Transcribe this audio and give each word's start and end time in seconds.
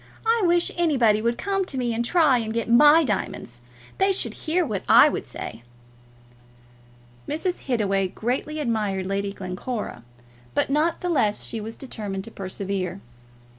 I 0.25 0.41
wish 0.47 0.71
anybody 0.75 1.21
would 1.21 1.37
come 1.37 1.63
to 1.65 1.77
me 1.77 1.93
and 1.93 2.03
try 2.03 2.39
and 2.39 2.51
get 2.51 2.67
my 2.67 3.03
diamonds! 3.03 3.61
They 3.99 4.11
should 4.11 4.33
hear 4.49 4.65
what 4.65 4.81
I 4.89 5.09
would 5.09 5.27
say." 5.27 5.61
Mrs. 7.29 7.67
Hittaway 7.67 8.07
greatly 8.07 8.59
admired 8.59 9.05
Lady 9.05 9.31
Glencora, 9.31 10.03
but 10.55 10.71
not 10.71 11.01
the 11.01 11.09
less 11.09 11.53
was 11.53 11.77
she 11.77 11.77
determined 11.77 12.23
to 12.23 12.31
persevere. 12.31 12.99